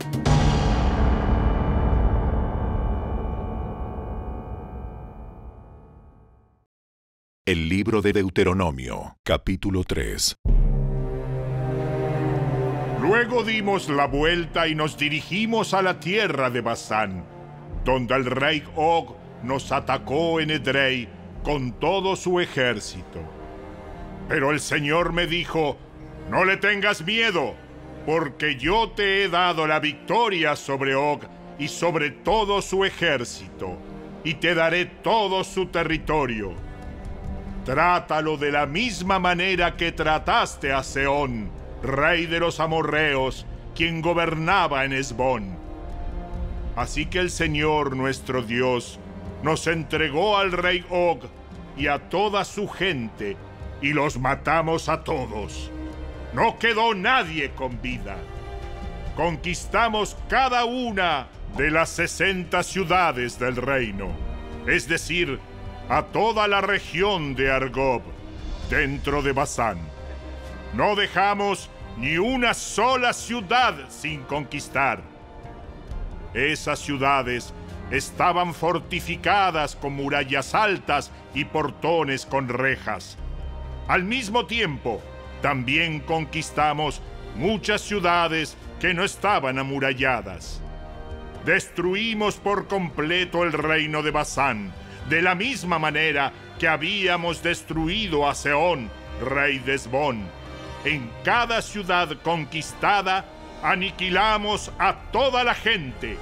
El 7.45 7.69
libro 7.69 8.01
de 8.01 8.13
Deuteronomio, 8.13 9.17
capítulo 9.23 9.83
3. 9.83 10.37
Luego 13.01 13.43
dimos 13.43 13.89
la 13.89 14.07
vuelta 14.07 14.67
y 14.67 14.75
nos 14.75 14.97
dirigimos 14.97 15.73
a 15.73 15.81
la 15.81 15.99
tierra 15.99 16.49
de 16.49 16.61
Basán, 16.61 17.25
donde 17.85 18.15
el 18.15 18.25
rey 18.25 18.63
Og 18.75 19.15
nos 19.43 19.71
atacó 19.71 20.39
en 20.39 20.51
Edrei 20.51 21.07
con 21.43 21.73
todo 21.73 22.15
su 22.15 22.39
ejército. 22.39 23.21
Pero 24.27 24.51
el 24.51 24.59
Señor 24.59 25.13
me 25.13 25.27
dijo, 25.27 25.77
no 26.29 26.43
le 26.43 26.57
tengas 26.57 27.05
miedo, 27.05 27.55
porque 28.07 28.55
yo 28.55 28.91
te 28.91 29.21
he 29.21 29.27
dado 29.27 29.67
la 29.67 29.81
victoria 29.81 30.55
sobre 30.55 30.95
Og 30.95 31.25
y 31.59 31.67
sobre 31.67 32.09
todo 32.09 32.61
su 32.61 32.85
ejército, 32.85 33.77
y 34.23 34.35
te 34.35 34.55
daré 34.55 34.85
todo 34.85 35.43
su 35.43 35.65
territorio. 35.65 36.53
Trátalo 37.65 38.37
de 38.37 38.53
la 38.53 38.65
misma 38.65 39.19
manera 39.19 39.75
que 39.75 39.91
trataste 39.91 40.71
a 40.71 40.83
Seón, 40.83 41.51
rey 41.83 42.27
de 42.27 42.39
los 42.39 42.61
amorreos, 42.61 43.45
quien 43.75 44.01
gobernaba 44.01 44.85
en 44.85 44.93
Esbón. 44.93 45.57
Así 46.77 47.07
que 47.07 47.19
el 47.19 47.29
Señor 47.29 47.97
nuestro 47.97 48.41
Dios 48.41 49.01
nos 49.43 49.67
entregó 49.67 50.37
al 50.37 50.53
rey 50.53 50.85
Og 50.89 51.25
y 51.75 51.87
a 51.87 52.07
toda 52.07 52.45
su 52.45 52.69
gente, 52.69 53.35
y 53.81 53.91
los 53.91 54.17
matamos 54.17 54.87
a 54.87 55.03
todos. 55.03 55.71
No 56.33 56.59
quedó 56.59 56.93
nadie 56.93 57.51
con 57.51 57.81
vida. 57.81 58.17
Conquistamos 59.15 60.15
cada 60.29 60.65
una 60.65 61.27
de 61.57 61.71
las 61.71 61.89
60 61.89 62.61
ciudades 62.63 63.39
del 63.39 63.55
reino, 63.55 64.09
es 64.67 64.87
decir, 64.87 65.39
a 65.89 66.03
toda 66.03 66.47
la 66.47 66.61
región 66.61 67.33
de 67.33 67.51
Argob, 67.51 68.01
dentro 68.69 69.21
de 69.21 69.31
Basán. 69.31 69.79
No 70.73 70.95
dejamos 70.95 71.69
ni 71.97 72.17
una 72.17 72.53
sola 72.53 73.13
ciudad 73.13 73.73
sin 73.89 74.21
conquistar. 74.23 75.01
Esas 76.33 76.79
ciudades 76.79 77.53
estaban 77.89 78.53
fortificadas 78.53 79.75
con 79.75 79.93
murallas 79.93 80.53
altas 80.53 81.11
y 81.33 81.45
portones 81.45 82.25
con 82.25 82.49
rejas. 82.49 83.17
Al 83.87 84.03
mismo 84.03 84.45
tiempo, 84.45 85.01
también 85.41 85.99
conquistamos 85.99 87.01
muchas 87.35 87.81
ciudades 87.81 88.57
que 88.79 88.93
no 88.93 89.03
estaban 89.03 89.59
amuralladas. 89.59 90.61
Destruimos 91.45 92.35
por 92.35 92.67
completo 92.67 93.43
el 93.43 93.53
reino 93.53 94.03
de 94.03 94.11
Basán, 94.11 94.73
de 95.09 95.21
la 95.21 95.35
misma 95.35 95.79
manera 95.79 96.33
que 96.59 96.67
habíamos 96.67 97.41
destruido 97.43 98.27
a 98.27 98.35
Seón, 98.35 98.89
rey 99.23 99.59
de 99.59 99.75
Esbón. 99.75 100.25
En 100.83 101.09
cada 101.23 101.61
ciudad 101.61 102.09
conquistada, 102.23 103.25
aniquilamos 103.63 104.71
a 104.77 104.95
toda 105.11 105.43
la 105.43 105.55
gente 105.55 106.17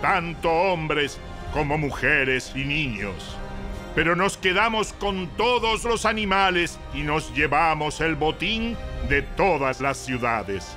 tanto 0.00 0.50
hombres 0.50 1.18
como 1.52 1.78
mujeres 1.78 2.52
y 2.54 2.64
niños. 2.64 3.36
Pero 3.98 4.14
nos 4.14 4.36
quedamos 4.36 4.92
con 4.92 5.26
todos 5.36 5.82
los 5.82 6.06
animales 6.06 6.78
y 6.94 7.02
nos 7.02 7.34
llevamos 7.34 8.00
el 8.00 8.14
botín 8.14 8.76
de 9.08 9.22
todas 9.22 9.80
las 9.80 9.96
ciudades. 9.96 10.76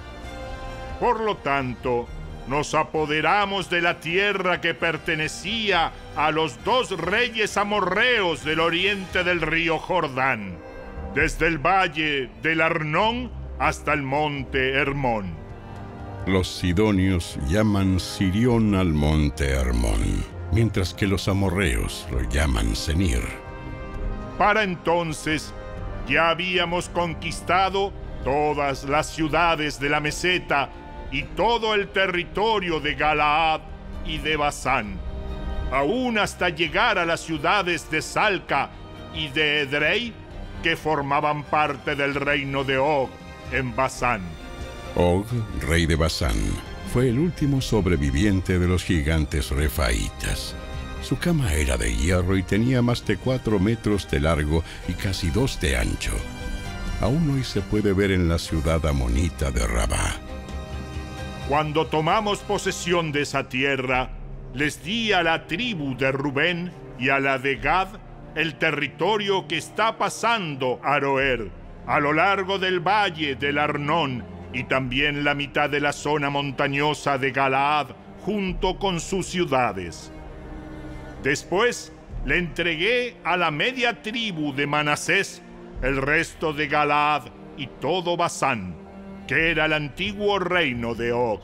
Por 1.00 1.22
lo 1.22 1.38
tanto, 1.38 2.08
nos 2.48 2.74
apoderamos 2.74 3.70
de 3.70 3.82
la 3.82 4.00
tierra 4.00 4.60
que 4.60 4.74
pertenecía 4.74 5.92
a 6.16 6.32
los 6.32 6.64
dos 6.64 6.98
reyes 6.98 7.58
amorreos 7.58 8.44
del 8.44 8.60
oriente 8.60 9.24
del 9.24 9.42
río 9.42 9.78
Jordán, 9.78 10.58
desde 11.14 11.46
el 11.46 11.60
valle 11.60 12.32
del 12.42 12.60
Arnón 12.60 13.30
hasta 13.60 13.94
el 13.94 14.02
monte 14.02 14.72
Hermón. 14.72 15.36
Los 16.26 16.48
sidonios 16.48 17.38
llaman 17.48 18.00
Sirión 18.00 18.74
al 18.74 18.94
monte 18.94 19.52
Hermón, 19.52 20.24
mientras 20.52 20.94
que 20.94 21.08
los 21.08 21.28
amorreos 21.28 22.08
lo 22.12 22.22
llaman 22.30 22.76
Senir. 22.76 23.22
Para 24.38 24.64
entonces 24.64 25.54
ya 26.08 26.30
habíamos 26.30 26.90
conquistado 26.90 27.94
todas 28.24 28.84
las 28.84 29.08
ciudades 29.08 29.80
de 29.80 29.90
la 29.90 30.00
meseta 30.00 30.70
y 31.12 31.24
todo 31.24 31.74
el 31.74 31.90
territorio 31.90 32.80
de 32.80 32.96
Galaad 32.96 33.62
y 34.06 34.18
de 34.18 34.38
Basán, 34.38 35.00
aún 35.72 36.18
hasta 36.18 36.50
llegar 36.50 36.98
a 36.98 37.06
las 37.06 37.22
ciudades 37.22 37.90
de 37.92 38.02
Salca 38.02 38.70
y 39.14 39.28
de 39.30 39.62
Edrei, 39.62 40.14
que 40.64 40.76
formaban 40.76 41.44
parte 41.44 41.96
del 41.96 42.16
reino 42.16 42.64
de 42.64 42.78
Og 42.78 43.10
en 43.52 43.76
Basán. 43.76 44.22
Og, 44.96 45.26
rey 45.68 45.86
de 45.86 45.96
Basán, 45.96 46.38
fue 46.92 47.08
el 47.08 47.20
último 47.20 47.62
sobreviviente 47.62 48.60
de 48.60 48.68
los 48.68 48.84
gigantes 48.84 49.50
refaítas. 49.50 50.54
Su 51.02 51.18
cama 51.18 51.54
era 51.54 51.78
de 51.78 51.96
hierro 51.96 52.36
y 52.36 52.44
tenía 52.44 52.82
más 52.82 53.06
de 53.06 53.16
cuatro 53.16 53.60
metros 53.60 54.12
de 54.12 54.20
largo 54.20 54.62
y 54.90 54.94
casi 54.94 55.30
dos 55.30 55.58
de 55.62 55.78
ancho. 55.78 56.12
Aún 57.00 57.30
hoy 57.30 57.46
se 57.46 57.62
puede 57.62 57.94
ver 57.94 58.12
en 58.12 58.28
la 58.28 58.38
ciudad 58.38 58.86
amonita 58.86 59.52
de 59.52 59.66
Rabá. 59.66 60.18
Cuando 61.48 61.88
tomamos 61.88 62.40
posesión 62.40 63.14
de 63.14 63.22
esa 63.22 63.48
tierra, 63.48 64.10
les 64.54 64.84
di 64.84 65.14
a 65.14 65.24
la 65.24 65.48
tribu 65.48 65.96
de 65.96 66.12
Rubén 66.12 66.74
y 67.00 67.08
a 67.08 67.22
la 67.22 67.38
de 67.38 67.56
Gad 67.56 67.88
el 68.36 68.56
territorio 68.56 69.48
que 69.48 69.58
está 69.58 69.98
pasando 69.98 70.82
Aroer, 70.84 71.52
a 71.88 72.02
lo 72.02 72.12
largo 72.12 72.60
del 72.60 72.82
valle 72.82 73.36
del 73.36 73.60
Arnón 73.60 74.41
y 74.54 74.64
también 74.66 75.24
la 75.24 75.34
mitad 75.34 75.70
de 75.70 75.80
la 75.80 75.94
zona 75.94 76.30
montañosa 76.30 77.18
de 77.18 77.32
Galaad 77.32 77.88
junto 78.26 78.78
con 78.78 79.00
sus 79.00 79.28
ciudades. 79.28 80.12
Después 81.24 81.92
le 82.26 82.38
entregué 82.38 83.16
a 83.24 83.38
la 83.38 83.52
media 83.52 84.02
tribu 84.02 84.54
de 84.54 84.68
Manasés 84.68 85.42
el 85.82 85.98
resto 85.98 86.54
de 86.54 86.68
Galaad 86.68 87.24
y 87.58 87.68
todo 87.80 88.18
Basán, 88.18 88.76
que 89.28 89.52
era 89.52 89.66
el 89.66 89.74
antiguo 89.74 90.40
reino 90.40 90.94
de 90.96 91.12
Og. 91.12 91.42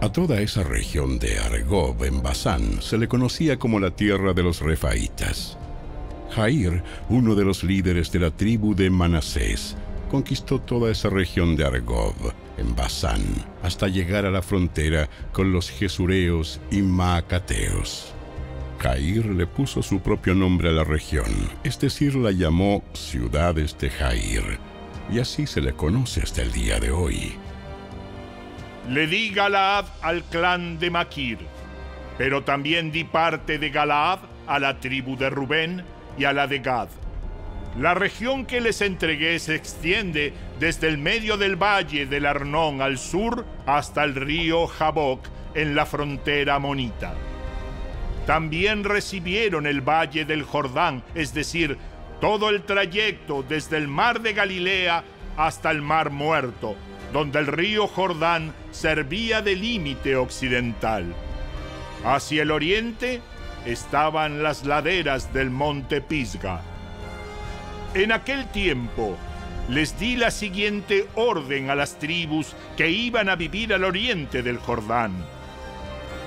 A 0.00 0.12
toda 0.12 0.40
esa 0.40 0.62
región 0.62 1.18
de 1.18 1.38
Argob 1.38 2.04
en 2.04 2.22
Basán 2.22 2.82
se 2.82 2.98
le 2.98 3.08
conocía 3.08 3.58
como 3.58 3.80
la 3.80 3.90
tierra 3.90 4.32
de 4.32 4.42
los 4.42 4.60
refaítas. 4.60 5.58
Jair, 6.34 6.82
uno 7.08 7.34
de 7.34 7.44
los 7.44 7.62
líderes 7.62 8.10
de 8.10 8.18
la 8.18 8.30
tribu 8.30 8.74
de 8.74 8.90
Manasés, 8.90 9.76
conquistó 10.14 10.60
toda 10.60 10.92
esa 10.92 11.10
región 11.10 11.56
de 11.56 11.66
Argob, 11.66 12.14
en 12.56 12.76
Basán, 12.76 13.20
hasta 13.64 13.88
llegar 13.88 14.24
a 14.24 14.30
la 14.30 14.42
frontera 14.42 15.08
con 15.32 15.52
los 15.52 15.68
Jesureos 15.68 16.60
y 16.70 16.82
Maacateos. 16.82 18.14
Jair 18.78 19.26
le 19.26 19.48
puso 19.48 19.82
su 19.82 19.98
propio 19.98 20.36
nombre 20.36 20.68
a 20.68 20.72
la 20.72 20.84
región, 20.84 21.26
es 21.64 21.80
decir, 21.80 22.14
la 22.14 22.30
llamó 22.30 22.84
Ciudades 22.92 23.76
de 23.78 23.90
Jair, 23.90 24.60
y 25.10 25.18
así 25.18 25.48
se 25.48 25.60
le 25.60 25.72
conoce 25.72 26.22
hasta 26.22 26.42
el 26.42 26.52
día 26.52 26.78
de 26.78 26.92
hoy. 26.92 27.32
Le 28.88 29.08
di 29.08 29.30
Galaad 29.30 29.86
al 30.00 30.22
clan 30.22 30.78
de 30.78 30.90
Maquir, 30.90 31.38
pero 32.18 32.44
también 32.44 32.92
di 32.92 33.02
parte 33.02 33.58
de 33.58 33.70
Galaad 33.70 34.20
a 34.46 34.60
la 34.60 34.78
tribu 34.78 35.16
de 35.16 35.28
Rubén 35.28 35.82
y 36.16 36.22
a 36.22 36.32
la 36.32 36.46
de 36.46 36.60
Gad. 36.60 37.03
La 37.78 37.92
región 37.92 38.46
que 38.46 38.60
les 38.60 38.80
entregué 38.82 39.38
se 39.40 39.56
extiende 39.56 40.32
desde 40.60 40.86
el 40.86 40.96
medio 40.96 41.36
del 41.36 41.56
valle 41.60 42.06
del 42.06 42.24
Arnón 42.24 42.80
al 42.80 42.98
sur 42.98 43.44
hasta 43.66 44.04
el 44.04 44.14
río 44.14 44.68
Jaboc 44.68 45.26
en 45.54 45.74
la 45.74 45.84
frontera 45.84 46.60
monita. 46.60 47.14
También 48.26 48.84
recibieron 48.84 49.66
el 49.66 49.80
valle 49.80 50.24
del 50.24 50.44
Jordán, 50.44 51.02
es 51.16 51.34
decir, 51.34 51.76
todo 52.20 52.48
el 52.48 52.62
trayecto 52.62 53.42
desde 53.42 53.76
el 53.76 53.88
mar 53.88 54.20
de 54.20 54.34
Galilea 54.34 55.02
hasta 55.36 55.72
el 55.72 55.82
mar 55.82 56.10
muerto, 56.10 56.76
donde 57.12 57.40
el 57.40 57.48
río 57.48 57.88
Jordán 57.88 58.54
servía 58.70 59.42
de 59.42 59.56
límite 59.56 60.14
occidental. 60.14 61.12
Hacia 62.04 62.42
el 62.42 62.52
oriente 62.52 63.20
estaban 63.66 64.44
las 64.44 64.64
laderas 64.64 65.32
del 65.32 65.50
monte 65.50 66.00
Pisga. 66.00 66.62
En 67.94 68.10
aquel 68.10 68.44
tiempo 68.48 69.16
les 69.68 69.96
di 70.00 70.16
la 70.16 70.32
siguiente 70.32 71.06
orden 71.14 71.70
a 71.70 71.76
las 71.76 71.96
tribus 71.96 72.56
que 72.76 72.90
iban 72.90 73.28
a 73.28 73.36
vivir 73.36 73.72
al 73.72 73.84
oriente 73.84 74.42
del 74.42 74.58
Jordán. 74.58 75.12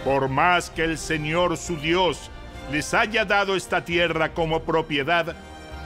Por 0.05 0.29
más 0.29 0.69
que 0.69 0.85
el 0.85 0.97
Señor 0.97 1.57
su 1.57 1.75
Dios 1.75 2.31
les 2.71 2.93
haya 2.93 3.25
dado 3.25 3.57
esta 3.57 3.83
tierra 3.83 4.33
como 4.33 4.61
propiedad, 4.61 5.35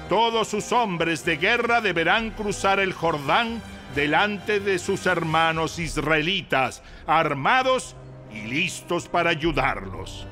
todos 0.08 0.50
sus 0.50 0.72
hombres 0.72 1.26
de 1.26 1.38
guerra 1.38 1.82
deberán 1.82 2.30
cruzar 2.30 2.80
el 2.80 2.94
Jordán 2.94 3.60
delante 3.96 4.60
de 4.60 4.78
sus 4.78 5.08
hermanos 5.08 5.80
israelitas, 5.80 6.84
armados 7.08 7.96
y 8.32 8.42
listos 8.44 9.08
para 9.08 9.32
ayudarlos 9.32 10.28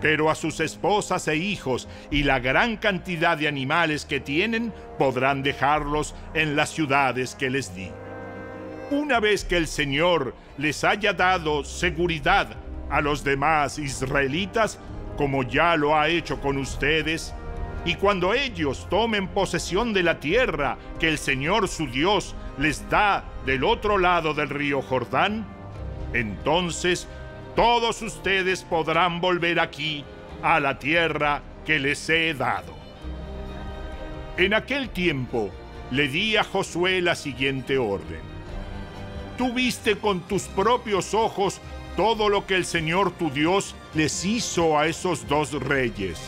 pero 0.00 0.30
a 0.30 0.34
sus 0.34 0.60
esposas 0.60 1.28
e 1.28 1.36
hijos 1.36 1.88
y 2.10 2.22
la 2.22 2.38
gran 2.38 2.76
cantidad 2.76 3.36
de 3.36 3.48
animales 3.48 4.04
que 4.04 4.20
tienen 4.20 4.72
podrán 4.98 5.42
dejarlos 5.42 6.14
en 6.34 6.56
las 6.56 6.70
ciudades 6.70 7.34
que 7.34 7.50
les 7.50 7.74
di. 7.74 7.90
Una 8.90 9.20
vez 9.20 9.44
que 9.44 9.56
el 9.56 9.66
Señor 9.66 10.34
les 10.58 10.84
haya 10.84 11.12
dado 11.12 11.64
seguridad 11.64 12.48
a 12.88 13.00
los 13.00 13.24
demás 13.24 13.78
israelitas, 13.78 14.78
como 15.16 15.42
ya 15.42 15.76
lo 15.76 15.96
ha 15.96 16.08
hecho 16.08 16.40
con 16.40 16.56
ustedes, 16.56 17.34
y 17.84 17.94
cuando 17.94 18.34
ellos 18.34 18.86
tomen 18.90 19.28
posesión 19.28 19.92
de 19.92 20.02
la 20.02 20.18
tierra 20.20 20.76
que 20.98 21.08
el 21.08 21.18
Señor 21.18 21.68
su 21.68 21.86
Dios 21.86 22.34
les 22.58 22.88
da 22.90 23.24
del 23.44 23.64
otro 23.64 23.98
lado 23.98 24.34
del 24.34 24.50
río 24.50 24.82
Jordán, 24.82 25.46
entonces 26.12 27.06
todos 27.56 28.02
ustedes 28.02 28.62
podrán 28.62 29.20
volver 29.20 29.58
aquí 29.58 30.04
a 30.42 30.60
la 30.60 30.78
tierra 30.78 31.42
que 31.64 31.78
les 31.78 32.08
he 32.10 32.34
dado. 32.34 32.76
En 34.36 34.52
aquel 34.52 34.90
tiempo 34.90 35.50
le 35.90 36.08
di 36.08 36.36
a 36.36 36.44
Josué 36.44 37.00
la 37.00 37.14
siguiente 37.14 37.78
orden. 37.78 38.20
Tú 39.38 39.54
viste 39.54 39.96
con 39.96 40.20
tus 40.20 40.42
propios 40.42 41.14
ojos 41.14 41.60
todo 41.96 42.28
lo 42.28 42.46
que 42.46 42.56
el 42.56 42.66
Señor 42.66 43.12
tu 43.12 43.30
Dios 43.30 43.74
les 43.94 44.24
hizo 44.26 44.78
a 44.78 44.86
esos 44.86 45.26
dos 45.26 45.52
reyes. 45.52 46.20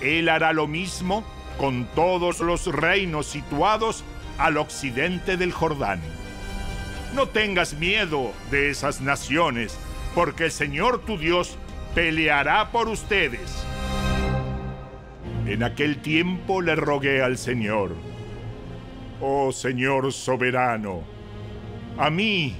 Él 0.00 0.28
hará 0.28 0.52
lo 0.52 0.66
mismo 0.66 1.24
con 1.56 1.86
todos 1.94 2.40
los 2.40 2.66
reinos 2.66 3.26
situados 3.26 4.02
al 4.38 4.56
occidente 4.56 5.36
del 5.36 5.52
Jordán. 5.52 6.00
No 7.14 7.28
tengas 7.28 7.74
miedo 7.74 8.32
de 8.50 8.70
esas 8.70 9.00
naciones, 9.00 9.78
porque 10.14 10.44
el 10.46 10.50
Señor 10.50 11.00
tu 11.04 11.18
Dios 11.18 11.56
peleará 11.94 12.70
por 12.70 12.88
ustedes. 12.88 13.64
En 15.46 15.62
aquel 15.62 16.02
tiempo 16.02 16.60
le 16.60 16.76
rogué 16.76 17.22
al 17.22 17.38
Señor, 17.38 17.94
oh 19.20 19.50
Señor 19.50 20.12
soberano, 20.12 21.02
a 21.96 22.10
mí, 22.10 22.54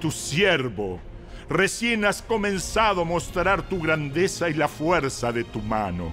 tu 0.00 0.10
siervo, 0.10 1.00
recién 1.48 2.04
has 2.04 2.22
comenzado 2.22 3.02
a 3.02 3.04
mostrar 3.04 3.62
tu 3.62 3.80
grandeza 3.80 4.48
y 4.48 4.54
la 4.54 4.68
fuerza 4.68 5.32
de 5.32 5.44
tu 5.44 5.60
mano. 5.60 6.12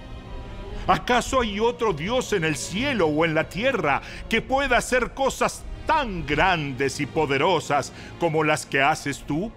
¿Acaso 0.88 1.42
hay 1.42 1.60
otro 1.60 1.94
Dios 1.94 2.32
en 2.34 2.44
el 2.44 2.56
cielo 2.56 3.08
o 3.08 3.26
en 3.26 3.34
la 3.34 3.50
tierra 3.50 4.02
que 4.30 4.42
pueda 4.42 4.78
hacer 4.78 5.14
cosas 5.14 5.64
tan 5.86 6.26
grandes 6.26 7.00
y 7.00 7.06
poderosas 7.06 7.92
como 8.20 8.44
las 8.44 8.66
que 8.66 8.82
haces 8.82 9.24
tú? 9.28 9.52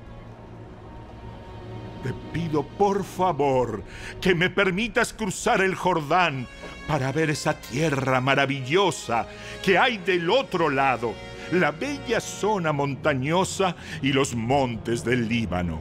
Te 2.02 2.12
pido 2.32 2.62
por 2.62 3.04
favor 3.04 3.82
que 4.20 4.34
me 4.34 4.50
permitas 4.50 5.12
cruzar 5.12 5.60
el 5.60 5.74
Jordán 5.74 6.46
para 6.86 7.10
ver 7.10 7.30
esa 7.30 7.54
tierra 7.54 8.20
maravillosa 8.20 9.26
que 9.62 9.76
hay 9.78 9.98
del 9.98 10.30
otro 10.30 10.70
lado, 10.70 11.12
la 11.52 11.72
bella 11.72 12.20
zona 12.20 12.72
montañosa 12.72 13.74
y 14.00 14.12
los 14.12 14.34
montes 14.34 15.04
del 15.04 15.28
Líbano. 15.28 15.80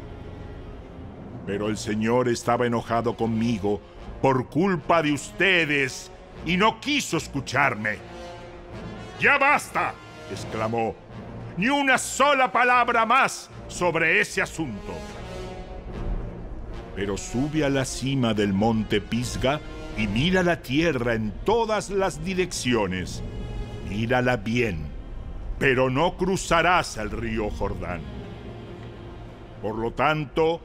Pero 1.46 1.70
el 1.70 1.78
Señor 1.78 2.28
estaba 2.30 2.66
enojado 2.66 3.16
conmigo 3.16 3.80
por 4.22 4.50
culpa 4.50 5.04
de 5.04 5.14
ustedes 5.14 6.12
y 6.46 6.58
no 6.58 6.82
quiso 6.82 7.18
escucharme. 7.18 8.00
¡Ya 9.20 9.38
basta! 9.38 9.94
exclamó. 10.32 10.96
Ni 11.58 11.70
una 11.70 11.98
sola 11.98 12.52
palabra 12.52 13.06
más 13.06 13.50
sobre 13.68 14.20
ese 14.20 14.42
asunto 14.42 14.94
pero 16.98 17.16
sube 17.16 17.64
a 17.64 17.70
la 17.70 17.86
cima 17.86 18.34
del 18.34 18.54
monte 18.54 19.02
Pisga 19.02 19.62
y 20.00 20.08
mira 20.08 20.42
la 20.42 20.64
tierra 20.64 21.14
en 21.14 21.32
todas 21.46 21.92
las 21.92 22.26
direcciones. 22.26 23.22
Mírala 23.88 24.38
bien, 24.38 24.88
pero 25.60 25.92
no 25.92 26.18
cruzarás 26.18 26.98
el 26.98 27.12
río 27.12 27.52
Jordán. 27.52 28.02
Por 29.62 29.76
lo 29.76 29.92
tanto, 29.92 30.60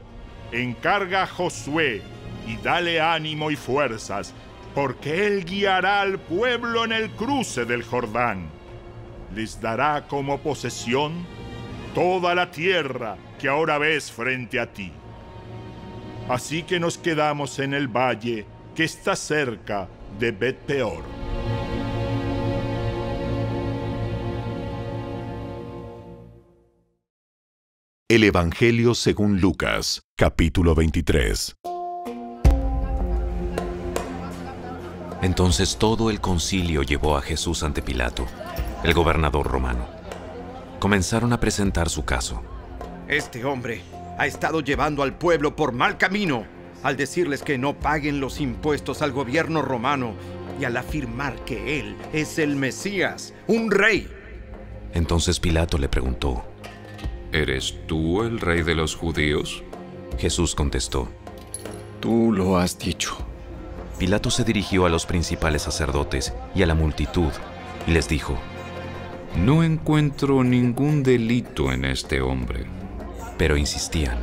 encarga 0.51 1.21
a 1.21 1.27
Josué 1.27 2.01
y 2.47 2.57
dale 2.57 2.99
ánimo 2.99 3.51
y 3.51 3.55
fuerzas, 3.55 4.33
porque 4.73 5.27
él 5.27 5.45
guiará 5.45 6.01
al 6.01 6.17
pueblo 6.17 6.83
en 6.83 6.93
el 6.93 7.11
cruce 7.11 7.65
del 7.65 7.83
Jordán. 7.83 8.49
Les 9.35 9.61
dará 9.61 10.07
como 10.07 10.39
posesión 10.39 11.27
toda 11.93 12.33
la 12.33 12.49
tierra 12.49 13.17
que 13.39 13.49
ahora 13.49 13.77
ves 13.77 14.11
frente 14.11 14.59
a 14.59 14.73
ti. 14.73 14.91
Así 16.29 16.63
que 16.63 16.79
nos 16.79 16.97
quedamos 16.97 17.59
en 17.59 17.73
el 17.73 17.87
valle 17.87 18.45
que 18.75 18.85
está 18.85 19.15
cerca 19.15 19.89
de 20.19 20.31
Bet 20.31 20.57
Peor. 20.59 21.03
El 28.09 28.23
Evangelio 28.23 28.95
según 28.95 29.41
Lucas, 29.41 30.03
capítulo 30.15 30.75
23. 30.75 31.55
Entonces 35.23 35.77
todo 35.77 36.09
el 36.09 36.21
concilio 36.21 36.83
llevó 36.83 37.17
a 37.17 37.21
Jesús 37.21 37.63
ante 37.63 37.81
Pilato, 37.81 38.25
el 38.83 38.93
gobernador 38.93 39.47
romano. 39.47 39.87
Comenzaron 40.79 41.33
a 41.33 41.39
presentar 41.39 41.89
su 41.89 42.05
caso. 42.05 42.41
Este 43.07 43.43
hombre 43.43 43.81
ha 44.17 44.27
estado 44.27 44.61
llevando 44.61 45.03
al 45.03 45.17
pueblo 45.17 45.55
por 45.55 45.71
mal 45.71 45.97
camino 45.97 46.45
al 46.83 46.97
decirles 46.97 47.41
que 47.41 47.57
no 47.57 47.79
paguen 47.79 48.19
los 48.19 48.39
impuestos 48.39 49.01
al 49.01 49.11
gobierno 49.11 49.61
romano 49.61 50.13
y 50.59 50.65
al 50.65 50.77
afirmar 50.77 51.43
que 51.45 51.79
él 51.79 51.95
es 52.11 52.37
el 52.37 52.55
Mesías, 52.55 53.33
un 53.47 53.71
rey. 53.71 54.07
Entonces 54.93 55.39
Pilato 55.39 55.77
le 55.77 55.89
preguntó, 55.89 56.43
¿Eres 57.31 57.75
tú 57.87 58.21
el 58.21 58.39
rey 58.39 58.61
de 58.61 58.75
los 58.75 58.95
judíos? 58.95 59.63
Jesús 60.19 60.53
contestó, 60.53 61.09
Tú 61.99 62.31
lo 62.31 62.57
has 62.57 62.77
dicho. 62.77 63.15
Pilato 63.97 64.29
se 64.29 64.43
dirigió 64.43 64.85
a 64.85 64.89
los 64.89 65.05
principales 65.05 65.63
sacerdotes 65.63 66.33
y 66.53 66.63
a 66.63 66.67
la 66.67 66.75
multitud 66.75 67.31
y 67.87 67.91
les 67.91 68.09
dijo, 68.09 68.37
No 69.37 69.63
encuentro 69.63 70.43
ningún 70.43 71.01
delito 71.01 71.71
en 71.71 71.85
este 71.85 72.21
hombre 72.21 72.65
pero 73.37 73.57
insistían. 73.57 74.17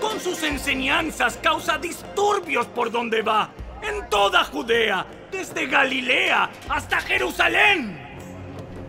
Con 0.00 0.20
sus 0.20 0.42
enseñanzas 0.42 1.38
causa 1.42 1.78
disturbios 1.78 2.66
por 2.66 2.90
donde 2.90 3.22
va, 3.22 3.50
en 3.82 4.08
toda 4.08 4.44
Judea, 4.44 5.06
desde 5.30 5.66
Galilea 5.66 6.50
hasta 6.68 7.00
Jerusalén. 7.00 7.98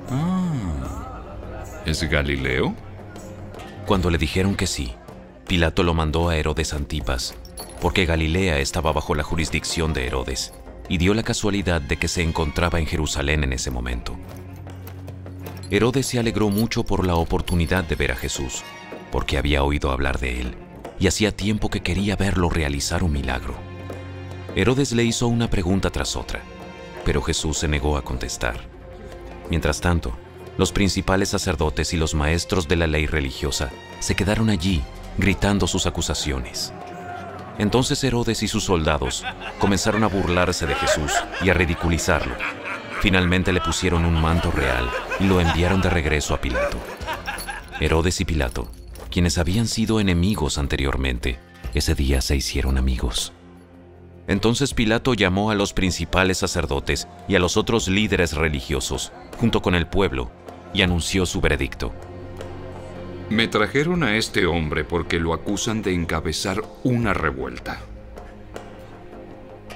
Ah, 0.10 1.84
¿es 1.86 2.04
Galileo? 2.10 2.76
Cuando 3.86 4.10
le 4.10 4.18
dijeron 4.18 4.56
que 4.56 4.68
sí, 4.68 4.94
Pilato 5.48 5.84
lo 5.84 5.94
mandó 5.94 6.30
a 6.30 6.38
Herodes 6.38 6.74
Antipas, 6.74 7.36
porque 7.80 8.06
Galilea 8.06 8.60
estaba 8.60 8.92
bajo 8.92 9.14
la 9.14 9.24
jurisdicción 9.24 9.94
de 9.94 10.08
Herodes, 10.08 10.54
y 10.90 10.98
dio 10.98 11.14
la 11.14 11.24
casualidad 11.24 11.82
de 11.82 11.98
que 11.98 12.08
se 12.08 12.24
encontraba 12.24 12.80
en 12.80 12.88
Jerusalén 12.88 13.44
en 13.44 13.54
ese 13.54 13.72
momento. 13.72 14.16
Herodes 15.70 16.08
se 16.08 16.20
alegró 16.20 16.50
mucho 16.50 16.84
por 16.84 17.06
la 17.06 17.16
oportunidad 17.16 17.84
de 17.84 17.96
ver 17.96 18.12
a 18.12 18.16
Jesús, 18.16 18.64
porque 19.16 19.38
había 19.38 19.64
oído 19.64 19.92
hablar 19.92 20.20
de 20.20 20.42
él, 20.42 20.56
y 21.00 21.08
hacía 21.08 21.32
tiempo 21.32 21.70
que 21.70 21.80
quería 21.80 22.18
verlo 22.18 22.50
realizar 22.50 23.02
un 23.02 23.14
milagro. 23.14 23.56
Herodes 24.58 24.92
le 24.92 25.06
hizo 25.06 25.30
una 25.30 25.50
pregunta 25.50 25.90
tras 25.90 26.18
otra, 26.18 26.42
pero 27.06 27.22
Jesús 27.22 27.60
se 27.60 27.70
negó 27.70 27.96
a 27.96 28.02
contestar. 28.02 28.60
Mientras 29.50 29.80
tanto, 29.80 30.18
los 30.58 30.74
principales 30.74 31.30
sacerdotes 31.30 31.94
y 31.94 31.98
los 31.98 32.14
maestros 32.14 32.68
de 32.68 32.76
la 32.76 32.88
ley 32.88 33.08
religiosa 33.08 33.72
se 34.02 34.16
quedaron 34.16 34.50
allí 34.50 34.84
gritando 35.18 35.66
sus 35.66 35.86
acusaciones. 35.86 36.74
Entonces 37.58 38.04
Herodes 38.04 38.44
y 38.44 38.50
sus 38.50 38.66
soldados 38.66 39.24
comenzaron 39.60 40.04
a 40.04 40.08
burlarse 40.08 40.68
de 40.68 40.76
Jesús 40.76 41.14
y 41.42 41.48
a 41.48 41.54
ridiculizarlo. 41.54 42.36
Finalmente 43.00 43.54
le 43.54 43.62
pusieron 43.62 44.04
un 44.04 44.22
manto 44.22 44.52
real 44.52 44.90
y 45.22 45.24
lo 45.24 45.40
enviaron 45.40 45.80
de 45.80 45.90
regreso 45.90 46.34
a 46.34 46.42
Pilato. 46.42 46.78
Herodes 47.80 48.20
y 48.20 48.26
Pilato, 48.26 48.70
quienes 49.16 49.38
habían 49.38 49.70
sido 49.70 50.02
enemigos 50.02 50.58
anteriormente, 50.58 51.40
ese 51.74 51.96
día 51.96 52.20
se 52.20 52.36
hicieron 52.36 52.78
amigos. 52.78 53.32
Entonces 54.28 54.74
Pilato 54.74 55.14
llamó 55.14 55.52
a 55.52 55.56
los 55.56 55.72
principales 55.72 56.40
sacerdotes 56.40 57.08
y 57.30 57.36
a 57.36 57.40
los 57.40 57.56
otros 57.56 57.88
líderes 57.88 58.34
religiosos, 58.34 59.14
junto 59.38 59.62
con 59.62 59.74
el 59.74 59.88
pueblo, 59.88 60.32
y 60.74 60.82
anunció 60.82 61.26
su 61.26 61.40
veredicto. 61.40 61.94
Me 63.30 63.48
trajeron 63.48 64.04
a 64.04 64.18
este 64.18 64.48
hombre 64.48 64.84
porque 64.84 65.18
lo 65.18 65.34
acusan 65.34 65.82
de 65.82 65.94
encabezar 65.94 66.62
una 66.84 67.14
revuelta. 67.14 67.80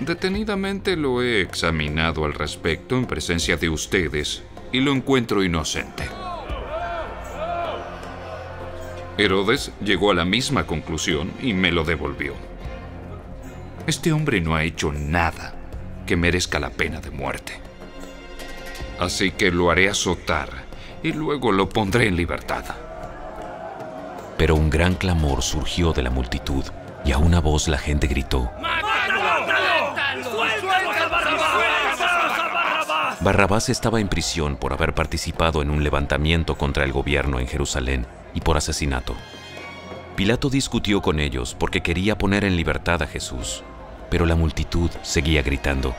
Detenidamente 0.02 0.98
lo 0.98 1.24
he 1.24 1.40
examinado 1.40 2.26
al 2.26 2.34
respecto 2.34 2.98
en 2.98 3.06
presencia 3.06 3.56
de 3.56 3.70
ustedes 3.70 4.44
y 4.74 4.82
lo 4.82 4.92
encuentro 4.92 5.46
inocente. 5.46 6.04
Herodes 9.20 9.74
llegó 9.84 10.12
a 10.12 10.14
la 10.14 10.24
misma 10.24 10.66
conclusión 10.66 11.34
y 11.42 11.54
me 11.54 11.74
lo 11.74 11.84
devolvió. 11.84 12.36
Este 13.86 14.14
hombre 14.14 14.40
no 14.40 14.56
ha 14.56 14.64
hecho 14.64 14.94
nada 14.94 15.54
que 16.06 16.16
merezca 16.16 16.58
la 16.58 16.70
pena 16.70 17.02
de 17.02 17.12
muerte. 17.12 17.60
Así 18.98 19.32
que 19.32 19.52
lo 19.52 19.72
haré 19.72 19.90
azotar 19.90 20.50
y 21.04 21.12
luego 21.12 21.52
lo 21.52 21.68
pondré 21.68 22.08
en 22.08 22.16
libertad. 22.16 22.64
Pero 24.38 24.56
un 24.56 24.70
gran 24.70 24.96
clamor 24.96 25.42
surgió 25.42 25.92
de 25.92 26.04
la 26.04 26.12
multitud 26.12 26.64
y 27.04 27.12
a 27.12 27.18
una 27.18 27.42
voz 27.42 27.68
la 27.68 27.78
gente 27.78 28.08
gritó, 28.08 28.50
Barrabás 33.22 33.68
estaba 33.68 34.00
en 34.00 34.08
prisión 34.08 34.56
por 34.56 34.72
haber 34.72 34.94
participado 34.94 35.62
en 35.62 35.70
un 35.72 35.84
levantamiento 35.84 36.56
contra 36.56 36.86
el 36.86 36.94
gobierno 36.94 37.40
en 37.40 37.48
Jerusalén 37.48 38.08
y 38.34 38.40
por 38.40 38.56
asesinato. 38.56 39.14
Pilato 40.16 40.50
discutió 40.50 41.02
con 41.02 41.20
ellos 41.20 41.54
porque 41.60 41.82
quería 41.82 42.18
poner 42.18 42.46
en 42.46 42.56
libertad 42.56 43.04
a 43.04 43.08
Jesús, 43.08 43.64
pero 44.10 44.26
la 44.26 44.36
multitud 44.36 44.90
seguía 45.02 45.42
gritando, 45.42 45.94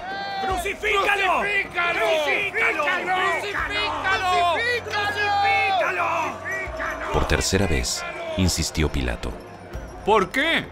¡Crucifícalo! 0.46 1.40
¡Crucifícalo! 1.40 2.06
¡Crucifícalo! 2.24 2.84
¡Crucifícalo! 4.84 6.00
Por 7.12 7.28
tercera 7.28 7.66
vez, 7.66 8.02
insistió 8.38 8.90
Pilato. 8.90 9.30
¿Por 10.06 10.30
qué? 10.30 10.64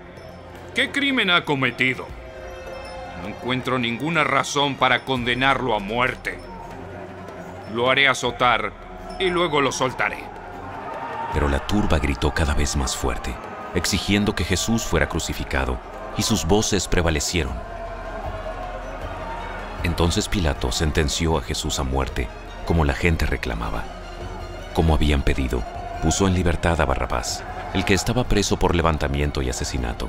¿Qué 0.75 0.91
crimen 0.91 1.29
ha 1.29 1.45
cometido? 1.45 2.17
No 3.22 3.28
encuentro 3.28 3.78
ninguna 3.78 4.24
razón 4.24 4.76
para 4.76 5.04
condenarlo 5.04 5.74
a 5.74 5.78
muerte. 5.78 6.38
Lo 7.74 7.90
haré 7.90 8.09
azotar 8.09 8.72
y 9.18 9.31
luego 9.31 9.61
lo 9.61 9.72
soltaré. 9.72 10.24
Pero 11.33 11.48
la 11.48 11.66
turba 11.66 11.98
gritó 11.98 12.33
cada 12.33 12.54
vez 12.54 12.76
más 12.76 12.96
fuerte, 12.96 13.35
exigiendo 13.74 14.35
que 14.35 14.44
Jesús 14.44 14.85
fuera 14.85 15.09
crucificado, 15.09 15.78
y 16.16 16.22
sus 16.22 16.46
voces 16.46 16.88
prevalecieron. 16.88 17.54
Entonces 19.83 20.28
Pilato 20.28 20.72
sentenció 20.72 21.38
a 21.38 21.42
Jesús 21.42 21.78
a 21.78 21.83
muerte, 21.83 22.28
como 22.66 22.85
la 22.85 22.94
gente 22.94 23.26
reclamaba. 23.26 23.85
Como 24.74 24.94
habían 24.94 25.22
pedido, 25.22 25.62
puso 26.02 26.26
en 26.26 26.35
libertad 26.35 26.81
a 26.81 26.85
Barrabás, 26.85 27.44
el 27.74 27.85
que 27.85 27.94
estaba 27.94 28.24
preso 28.24 28.59
por 28.59 28.74
levantamiento 28.74 29.42
y 29.42 29.50
asesinato, 29.50 30.09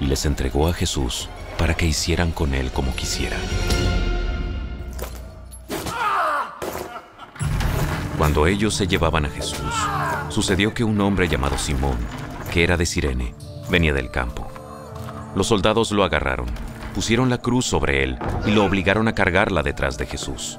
y 0.00 0.06
les 0.06 0.26
entregó 0.26 0.68
a 0.68 0.74
Jesús 0.74 1.28
para 1.58 1.74
que 1.74 1.86
hicieran 1.86 2.30
con 2.30 2.54
él 2.54 2.70
como 2.70 2.94
quisieran. 2.94 3.40
Cuando 8.16 8.46
ellos 8.46 8.74
se 8.74 8.86
llevaban 8.86 9.26
a 9.26 9.30
Jesús, 9.30 9.60
sucedió 10.28 10.72
que 10.72 10.84
un 10.84 11.00
hombre 11.00 11.28
llamado 11.28 11.58
Simón, 11.58 11.98
que 12.52 12.64
era 12.64 12.76
de 12.76 12.86
Sirene, 12.86 13.34
venía 13.70 13.92
del 13.92 14.10
campo. 14.10 14.48
Los 15.34 15.48
soldados 15.48 15.92
lo 15.92 16.04
agarraron, 16.04 16.46
pusieron 16.94 17.28
la 17.30 17.38
cruz 17.38 17.66
sobre 17.66 18.02
él 18.02 18.18
y 18.46 18.52
lo 18.52 18.64
obligaron 18.64 19.06
a 19.08 19.14
cargarla 19.14 19.62
detrás 19.62 19.98
de 19.98 20.06
Jesús. 20.06 20.58